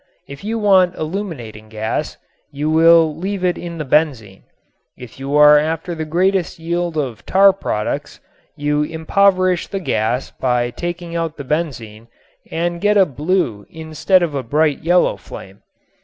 If 0.27 0.43
you 0.43 0.57
want 0.57 0.95
illuminating 0.95 1.69
gas 1.69 2.17
you 2.51 2.71
will 2.71 3.15
leave 3.15 3.43
in 3.43 3.55
it 3.55 3.77
the 3.77 3.85
benzene. 3.85 4.41
If 4.97 5.19
you 5.19 5.35
are 5.35 5.59
after 5.59 5.93
the 5.93 6.05
greatest 6.09 6.57
yield 6.57 6.97
of 6.97 7.23
tar 7.23 7.53
products, 7.53 8.19
you 8.55 8.81
impoverish 8.81 9.67
the 9.67 9.79
gas 9.79 10.31
by 10.31 10.71
taking 10.71 11.15
out 11.15 11.37
the 11.37 11.43
benzene 11.43 12.07
and 12.49 12.81
get 12.81 12.97
a 12.97 13.05
blue 13.05 13.67
instead 13.69 14.23
of 14.23 14.33
a 14.33 14.41
bright 14.41 14.81
yellow 14.83 15.17
flame. 15.17 15.61